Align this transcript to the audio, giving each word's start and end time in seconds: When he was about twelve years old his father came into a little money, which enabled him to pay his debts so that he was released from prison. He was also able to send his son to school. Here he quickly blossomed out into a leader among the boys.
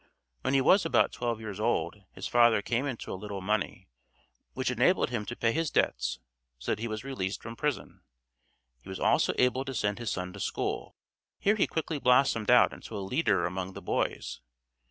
When 0.41 0.55
he 0.55 0.61
was 0.61 0.83
about 0.83 1.11
twelve 1.11 1.39
years 1.39 1.59
old 1.59 1.95
his 2.13 2.25
father 2.27 2.63
came 2.63 2.87
into 2.87 3.13
a 3.13 3.13
little 3.13 3.39
money, 3.39 3.87
which 4.53 4.71
enabled 4.71 5.11
him 5.11 5.27
to 5.27 5.35
pay 5.35 5.51
his 5.51 5.69
debts 5.69 6.17
so 6.57 6.71
that 6.71 6.79
he 6.79 6.87
was 6.87 7.03
released 7.03 7.43
from 7.43 7.55
prison. 7.55 8.01
He 8.81 8.89
was 8.89 8.99
also 8.99 9.31
able 9.37 9.63
to 9.63 9.75
send 9.75 9.99
his 9.99 10.09
son 10.09 10.33
to 10.33 10.39
school. 10.39 10.95
Here 11.37 11.55
he 11.55 11.67
quickly 11.67 11.99
blossomed 11.99 12.49
out 12.49 12.73
into 12.73 12.97
a 12.97 13.05
leader 13.07 13.45
among 13.45 13.73
the 13.73 13.81
boys. 13.83 14.41